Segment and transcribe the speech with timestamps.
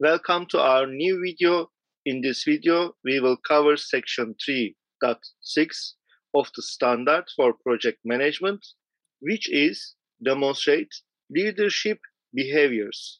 [0.00, 1.72] Welcome to our new video.
[2.06, 5.92] In this video, we will cover section 3.6
[6.36, 8.64] of the standard for project management,
[9.20, 10.94] which is demonstrate
[11.30, 11.98] leadership
[12.32, 13.18] behaviors.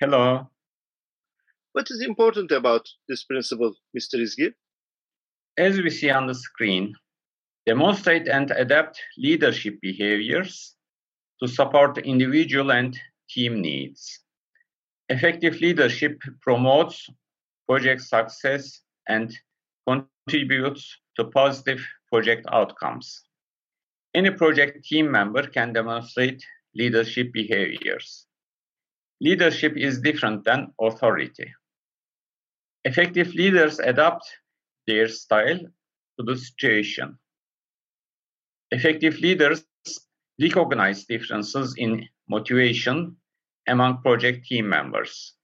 [0.00, 0.50] Hello.
[1.74, 4.16] What is important about this principle, Mr.
[4.16, 4.54] Izgi?
[5.56, 6.92] As we see on the screen,
[7.66, 10.74] demonstrate and adapt leadership behaviors
[11.40, 12.98] to support individual and
[13.30, 14.24] team needs.
[15.10, 17.08] Effective leadership promotes
[17.66, 19.34] project success and
[19.86, 21.80] contributes to positive
[22.12, 23.24] project outcomes.
[24.14, 26.44] Any project team member can demonstrate
[26.74, 28.26] leadership behaviors.
[29.20, 31.54] Leadership is different than authority.
[32.84, 34.24] Effective leaders adapt
[34.86, 37.18] their style to the situation.
[38.70, 39.64] Effective leaders
[40.40, 43.16] recognize differences in motivation
[43.68, 45.34] among project team members.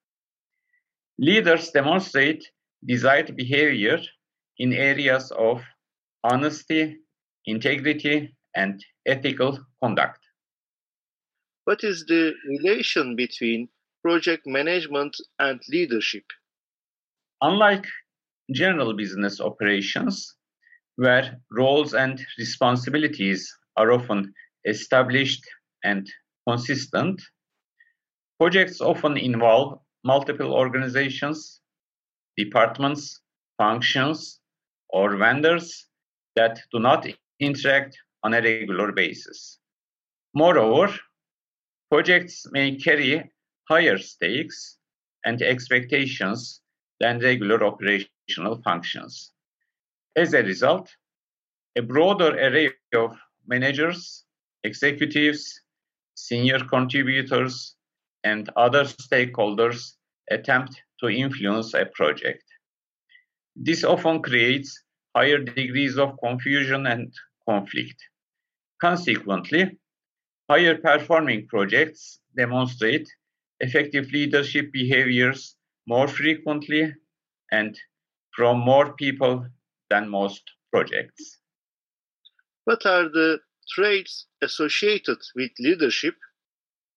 [1.18, 2.44] Leaders demonstrate
[2.84, 3.98] desired behavior
[4.58, 5.62] in areas of
[6.24, 6.96] honesty,
[7.46, 10.18] integrity, and ethical conduct.
[11.64, 13.68] What is the relation between
[14.02, 16.24] project management and leadership?
[17.40, 17.86] Unlike
[18.52, 20.34] general business operations,
[20.96, 24.32] where roles and responsibilities are often
[24.66, 25.44] established
[25.82, 26.06] and
[26.48, 27.20] consistent,
[28.44, 31.62] Projects often involve multiple organizations,
[32.36, 33.22] departments,
[33.56, 34.38] functions,
[34.90, 35.86] or vendors
[36.36, 37.06] that do not
[37.40, 39.60] interact on a regular basis.
[40.34, 40.92] Moreover,
[41.90, 43.32] projects may carry
[43.66, 44.76] higher stakes
[45.24, 46.60] and expectations
[47.00, 49.32] than regular operational functions.
[50.16, 50.94] As a result,
[51.76, 54.26] a broader array of managers,
[54.64, 55.62] executives,
[56.14, 57.76] senior contributors,
[58.24, 59.92] and other stakeholders
[60.30, 62.42] attempt to influence a project.
[63.54, 64.82] This often creates
[65.14, 67.12] higher degrees of confusion and
[67.48, 68.02] conflict.
[68.80, 69.78] Consequently,
[70.50, 73.08] higher performing projects demonstrate
[73.60, 76.92] effective leadership behaviors more frequently
[77.52, 77.78] and
[78.34, 79.46] from more people
[79.90, 80.42] than most
[80.72, 81.38] projects.
[82.64, 83.40] What are the
[83.70, 86.16] traits associated with leadership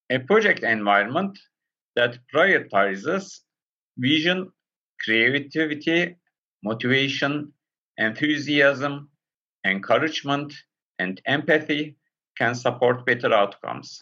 [0.10, 1.38] a project environment
[1.96, 3.42] that prioritizes
[3.98, 4.52] vision,
[5.04, 6.16] creativity,
[6.64, 7.52] motivation,
[7.98, 9.10] enthusiasm,
[9.66, 10.54] encouragement,
[11.00, 11.98] and empathy
[12.38, 14.02] can support better outcomes.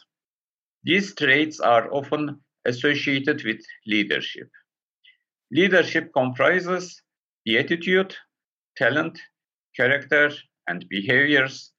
[0.84, 4.50] These traits are often associated with leadership.
[5.52, 7.02] Leadership comprises
[7.46, 8.16] the attitude,
[8.76, 9.20] talent,
[9.76, 10.32] character,
[10.68, 11.72] and behaviors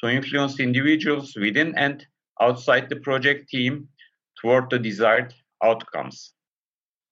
[0.00, 2.06] to influence individuals within and
[2.42, 3.88] outside the project team
[4.40, 5.32] toward the desired
[5.62, 6.34] outcomes.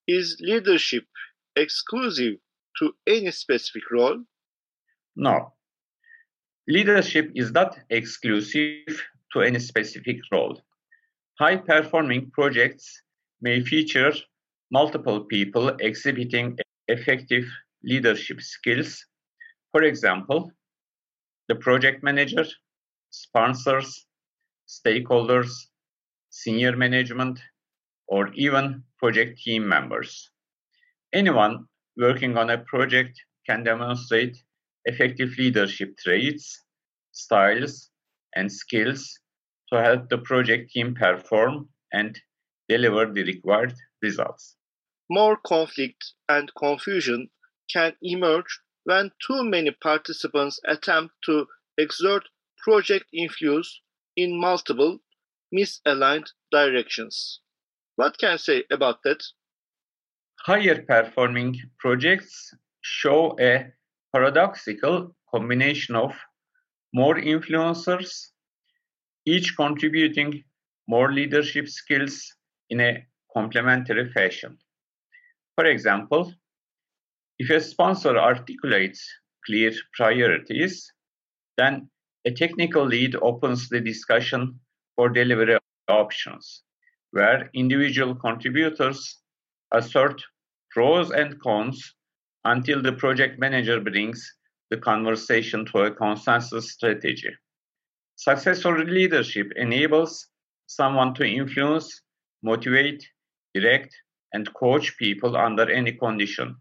[0.07, 1.05] Is leadership
[1.55, 2.35] exclusive
[2.79, 4.17] to any specific role?
[5.15, 5.53] No.
[6.67, 9.01] Leadership is not exclusive
[9.33, 10.61] to any specific role.
[11.39, 13.01] High performing projects
[13.41, 14.13] may feature
[14.71, 17.45] multiple people exhibiting effective
[17.83, 19.05] leadership skills.
[19.71, 20.51] For example,
[21.47, 22.45] the project manager,
[23.09, 24.05] sponsors,
[24.71, 25.51] stakeholders,
[26.29, 27.39] senior management,
[28.07, 30.31] or even project team members.
[31.13, 31.65] Anyone
[31.97, 34.37] working on a project can demonstrate
[34.85, 36.63] effective leadership traits,
[37.11, 37.89] styles,
[38.35, 39.19] and skills
[39.71, 42.19] to help the project team perform and
[42.69, 44.55] deliver the required results.
[45.09, 47.29] More conflict and confusion
[47.73, 51.45] can emerge when too many participants attempt to
[51.77, 52.23] exert
[52.63, 53.81] project influence
[54.15, 54.99] in multiple
[55.53, 57.41] misaligned directions.
[57.95, 59.23] What can I say about that?
[60.45, 63.71] Higher performing projects show a
[64.13, 66.13] paradoxical combination of
[66.93, 68.31] more influencers,
[69.25, 70.43] each contributing
[70.87, 72.33] more leadership skills
[72.69, 74.57] in a complementary fashion.
[75.55, 76.33] For example,
[77.37, 79.07] if a sponsor articulates
[79.45, 80.91] clear priorities,
[81.57, 81.89] then
[82.25, 84.59] a technical lead opens the discussion
[84.95, 85.57] for delivery
[85.87, 86.63] options,
[87.11, 89.19] where individual contributors
[89.73, 90.21] assert
[90.69, 91.95] pros and cons
[92.45, 94.35] until the project manager brings
[94.69, 97.29] the conversation to a consensus strategy.
[98.15, 100.27] Successful leadership enables
[100.67, 102.01] someone to influence,
[102.43, 103.05] motivate,
[103.53, 103.95] direct,
[104.33, 106.55] and coach people under any condition.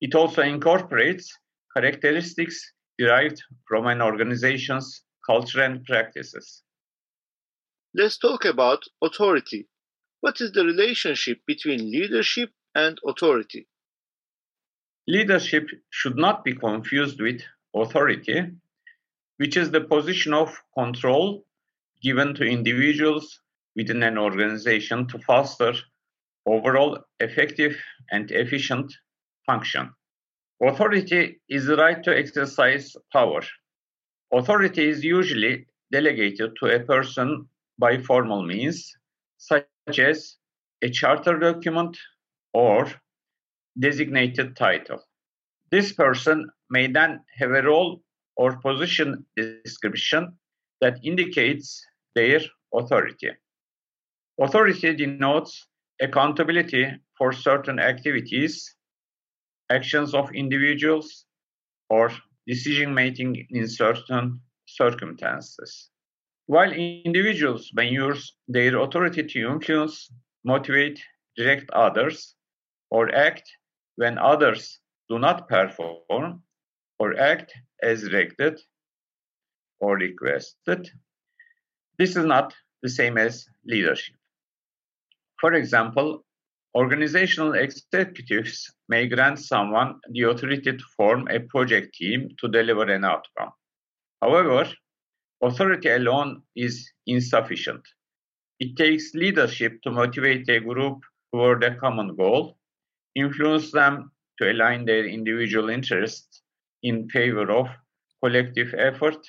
[0.00, 1.32] It also incorporates
[1.74, 6.62] characteristics derived from an organization's culture and practices.
[7.94, 9.62] Let's talk about authority.
[10.24, 12.50] what is the relationship between leadership
[12.82, 13.62] and authority?
[15.08, 15.66] Leadership
[15.98, 17.40] should not be confused with
[17.74, 18.38] authority,
[19.38, 20.48] which is the position of
[20.78, 21.44] control
[22.06, 23.24] given to individuals
[23.74, 25.72] within an organization to foster
[26.54, 26.92] overall
[27.26, 27.74] effective
[28.14, 28.88] and efficient
[29.48, 29.84] function.
[30.64, 33.42] Authority is the right to exercise power.
[34.32, 37.48] Authority is usually delegated to a person
[37.78, 38.92] by formal means,
[39.38, 40.36] such as
[40.82, 41.98] a charter document
[42.54, 42.88] or
[43.78, 45.02] designated title.
[45.72, 48.02] This person may then have a role
[48.36, 50.38] or position description
[50.80, 51.84] that indicates
[52.14, 52.40] their
[52.72, 53.30] authority.
[54.40, 55.66] Authority denotes
[56.00, 56.86] accountability
[57.18, 58.76] for certain activities,
[59.72, 61.24] actions of individuals,
[61.88, 62.10] or
[62.46, 65.90] decision making in certain circumstances.
[66.46, 70.10] While individuals may use their authority to influence,
[70.44, 71.00] motivate,
[71.36, 72.34] direct others,
[72.90, 73.44] or act
[73.96, 76.42] when others do not perform
[76.98, 77.52] or act
[77.82, 78.60] as directed
[79.80, 80.90] or requested,
[81.98, 84.16] this is not the same as leadership.
[85.40, 86.24] For example,
[86.74, 93.04] organizational executives may grant someone the authority to form a project team to deliver an
[93.04, 93.52] outcome.
[94.22, 94.70] However,
[95.42, 97.82] authority alone is insufficient.
[98.58, 101.02] It takes leadership to motivate a group
[101.32, 102.56] toward a common goal,
[103.14, 106.42] influence them to align their individual interests
[106.82, 107.68] in favor of
[108.22, 109.26] collective effort,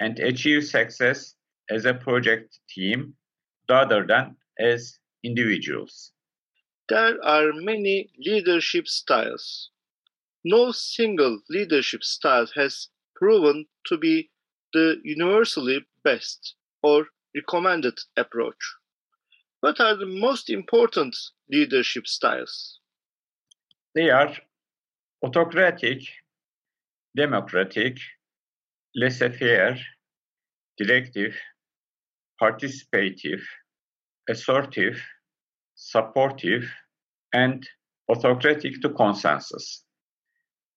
[0.00, 1.34] and achieve success
[1.70, 3.14] as a project team
[3.68, 6.12] rather than as individuals.
[6.88, 9.70] There are many leadership styles.
[10.44, 14.30] No single leadership style has proven to be
[14.72, 18.76] the universally best or recommended approach.
[19.60, 21.16] What are the most important
[21.50, 22.78] leadership styles?
[23.94, 24.36] They are
[25.24, 26.02] autocratic,
[27.16, 27.98] democratic,
[28.94, 29.78] laissez-faire,
[30.78, 31.34] directive,
[32.40, 33.42] participative,
[34.28, 35.02] assertive,
[35.76, 36.64] supportive,
[37.32, 37.66] and
[38.08, 39.84] autocratic to consensus.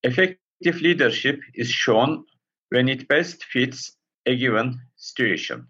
[0.03, 2.25] Effective leadership is shown
[2.69, 5.67] when it best fits a given situation.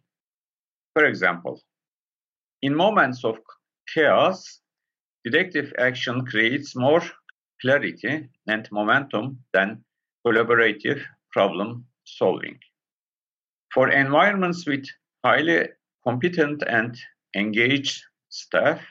[0.93, 1.61] For example,
[2.61, 3.37] in moments of
[3.93, 4.59] chaos,
[5.23, 7.01] directive action creates more
[7.61, 9.83] clarity and momentum than
[10.25, 11.01] collaborative
[11.31, 12.59] problem solving.
[13.73, 14.85] For environments with
[15.23, 15.69] highly
[16.03, 16.97] competent and
[17.35, 18.81] engaged staff,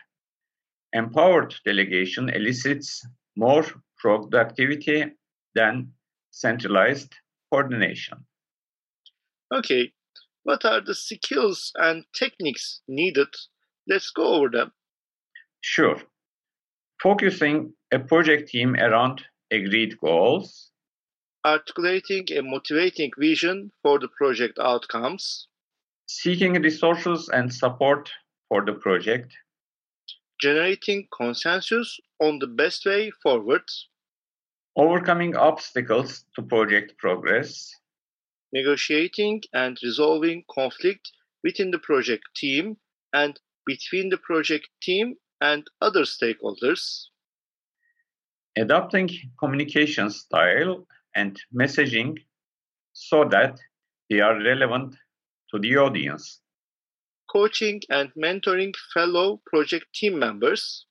[0.92, 3.06] empowered delegation elicits
[3.36, 3.64] more
[3.98, 5.04] productivity
[5.54, 5.92] than
[6.30, 7.14] centralized
[7.52, 8.24] coordination.
[9.52, 9.92] Okay,
[10.42, 13.28] what are the skills and techniques needed?
[13.88, 14.72] Let's go over them.
[15.60, 16.00] Sure.
[17.02, 20.70] Focusing a project team around agreed goals,
[21.44, 25.48] articulating a motivating vision for the project outcomes,
[26.06, 28.10] seeking resources and support
[28.48, 29.32] for the project,
[30.40, 33.62] generating consensus on the best way forward,
[34.76, 37.70] overcoming obstacles to project progress,
[38.52, 41.10] negotiating and resolving conflict
[41.42, 42.76] within the project team
[43.12, 47.06] and between the project team and other stakeholders,
[48.56, 49.08] adopting
[49.38, 52.16] communication style and messaging
[52.92, 53.58] so that
[54.10, 54.94] they are relevant
[55.50, 56.40] to the audience.
[57.30, 60.86] Coaching and mentoring fellow project team members.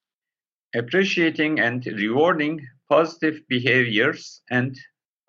[0.75, 4.77] Appreciating and rewarding positive behaviors and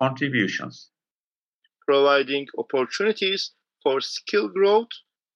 [0.01, 0.91] contributions.
[1.87, 3.51] Providing opportunities
[3.81, 4.89] for skill growth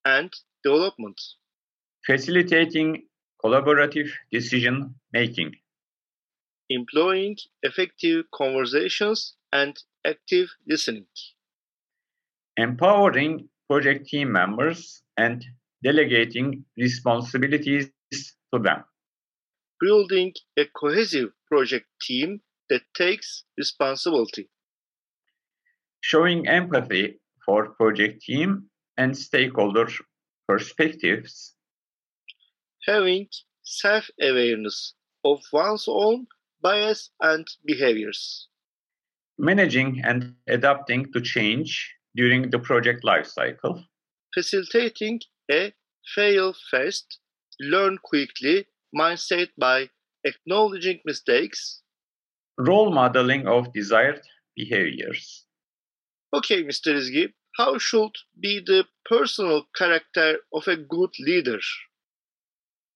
[0.05, 0.31] and
[0.63, 1.19] development.
[2.05, 3.07] Facilitating
[3.43, 5.55] collaborative decision making.
[6.69, 9.75] Employing effective conversations and
[10.05, 11.07] active listening.
[12.57, 15.43] Empowering project team members and
[15.83, 17.91] delegating responsibilities
[18.53, 18.83] to them.
[19.79, 24.49] Building a cohesive project team that takes responsibility.
[26.01, 29.87] Showing empathy for project team and stakeholder
[30.47, 31.55] perspectives.
[32.87, 33.27] Having
[33.63, 36.27] self awareness of one's own
[36.61, 38.47] bias and behaviors.
[39.37, 43.83] Managing and adapting to change during the project lifecycle.
[44.33, 45.19] Facilitating
[45.51, 45.73] a
[46.15, 47.19] fail fast,
[47.59, 49.89] learn quickly mindset by
[50.23, 51.81] acknowledging mistakes.
[52.57, 54.21] Role modeling of desired
[54.55, 55.45] behaviors.
[56.33, 56.93] Okay, Mr.
[56.93, 61.59] Izgi, how should be the personal character of a good leader?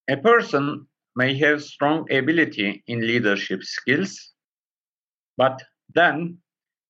[0.09, 4.33] A person may have strong ability in leadership skills,
[5.37, 5.61] but
[5.93, 6.37] then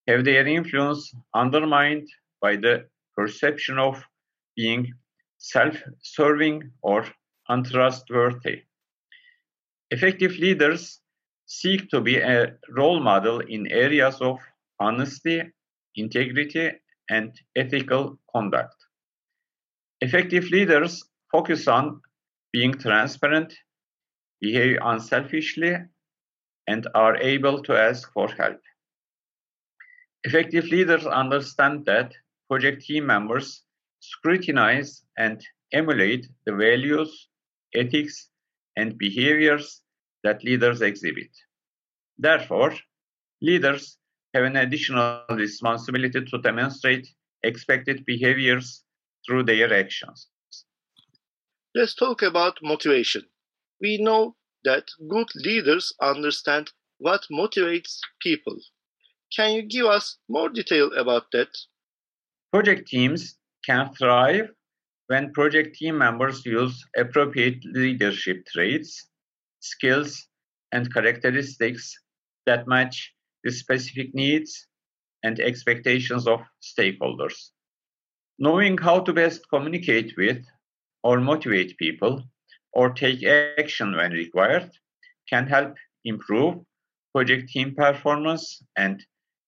[0.08, 2.08] have their influence undermined
[2.42, 4.04] by the perception of
[4.56, 4.94] being
[5.38, 7.06] self serving or
[7.50, 8.64] untrustworthy.
[9.92, 11.00] Effective leaders
[11.46, 14.40] seek to be a role model in areas of
[14.80, 15.42] honesty,
[15.96, 16.72] integrity,
[17.10, 18.76] and ethical conduct.
[20.02, 22.02] Effective leaders focus on
[22.52, 23.54] being transparent,
[24.42, 25.78] behave unselfishly,
[26.68, 28.60] and are able to ask for help.
[30.24, 32.14] Effective leaders understand that
[32.50, 33.64] project team members
[34.00, 37.30] scrutinize and emulate the values,
[37.74, 38.30] ethics,
[38.76, 39.82] and behaviors
[40.24, 41.30] that leaders exhibit.
[42.18, 42.74] Therefore,
[43.42, 43.98] leaders
[44.34, 47.08] have an additional responsibility to demonstrate
[47.44, 48.84] expected behaviors
[49.26, 50.28] through their actions.
[51.76, 53.24] Let's talk about motivation.
[53.82, 58.58] We know that good leaders understand what motivates people.
[59.36, 61.50] Can you give us more detail about that?
[62.52, 63.37] Project teams
[63.68, 64.50] can thrive
[65.08, 69.10] when project team members use appropriate leadership traits,
[69.60, 70.28] skills,
[70.72, 71.94] and characteristics
[72.46, 74.68] that match the specific needs
[75.24, 77.52] and expectations of stakeholders.
[78.40, 80.46] Knowing how to best communicate with
[81.04, 82.24] or motivate people
[82.74, 84.70] or take action when required
[85.30, 86.56] can help improve
[87.14, 89.04] project team performance and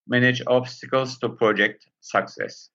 [0.08, 2.70] manage obstacles to project success.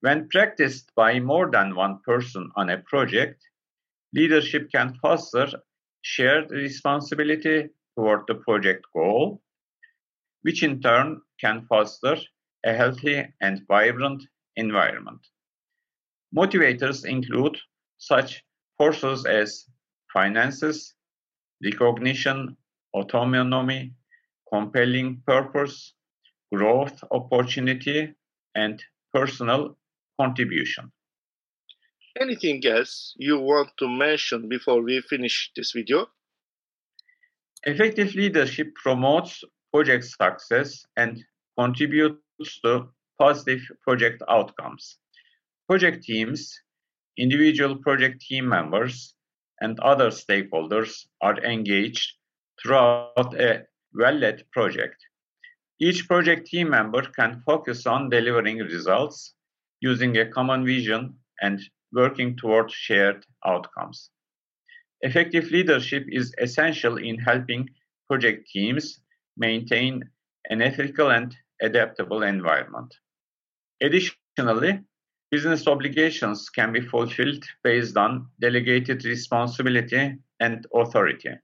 [0.00, 3.42] When practiced by more than one person on a project,
[4.12, 5.48] leadership can foster
[6.02, 9.42] shared responsibility toward the project goal,
[10.42, 12.16] which in turn can foster
[12.64, 14.22] a healthy and vibrant
[14.56, 15.20] environment.
[16.36, 17.56] Motivators include
[17.98, 18.44] such
[18.76, 19.66] forces as
[20.12, 20.94] finances,
[21.64, 22.56] recognition,
[22.92, 23.92] autonomy,
[24.52, 25.94] compelling purpose,
[26.52, 28.14] growth opportunity,
[28.54, 29.76] and personal
[30.20, 30.92] contribution.
[32.20, 36.06] Anything else you want to mention before we finish this video?
[37.64, 39.42] Effective leadership promotes
[39.72, 41.22] project success and
[41.58, 44.98] contributes to positive project outcomes.
[45.68, 46.58] Project teams,
[47.18, 49.14] individual project team members,
[49.60, 52.12] and other stakeholders are engaged
[52.62, 53.62] throughout a
[53.94, 54.96] well-led project.
[55.80, 59.34] Each project team member can focus on delivering results
[59.90, 61.02] using a common vision
[61.44, 61.56] and
[61.92, 63.98] working toward shared outcomes.
[65.08, 67.62] Effective leadership is essential in helping
[68.08, 68.84] project teams
[69.36, 69.92] maintain
[70.50, 71.28] an ethical and
[71.68, 72.90] adaptable environment.
[73.86, 74.72] Additionally,
[75.30, 80.04] business obligations can be fulfilled based on delegated responsibility
[80.40, 81.34] and authority.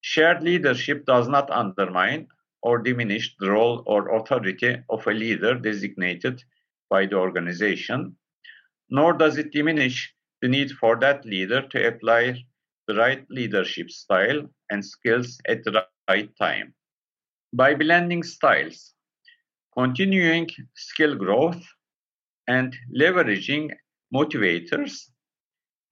[0.00, 2.28] Shared leadership does not undermine
[2.62, 6.42] or diminish the role or authority of a leader designated
[6.90, 8.16] by the organization,
[8.90, 12.44] nor does it diminish the need for that leader to apply
[12.86, 16.74] the right leadership style and skills at the right time.
[17.52, 18.94] By blending styles,
[19.76, 21.62] continuing skill growth,
[22.46, 23.70] and leveraging
[24.14, 25.10] motivators,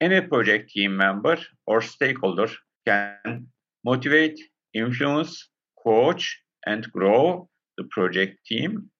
[0.00, 2.48] any project team member or stakeholder
[2.86, 3.46] can
[3.84, 4.38] motivate,
[4.74, 5.48] influence,
[5.82, 8.90] coach, and grow the project team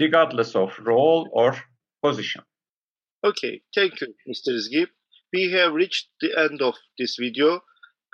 [0.00, 1.56] regardless of role or
[2.02, 2.42] position.
[3.24, 4.52] Okay, thank you, Mr.
[4.52, 4.86] Izgi.
[5.32, 7.62] We have reached the end of this video.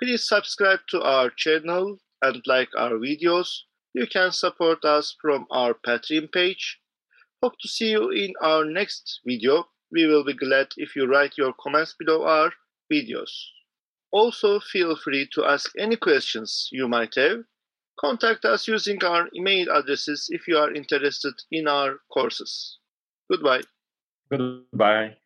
[0.01, 3.49] Please subscribe to our channel and like our videos.
[3.93, 6.79] You can support us from our Patreon page.
[7.43, 9.65] Hope to see you in our next video.
[9.91, 12.53] We will be glad if you write your comments below our
[12.91, 13.31] videos.
[14.11, 17.43] Also, feel free to ask any questions you might have.
[17.99, 22.79] Contact us using our email addresses if you are interested in our courses.
[23.29, 23.61] Goodbye.
[24.31, 25.17] Goodbye.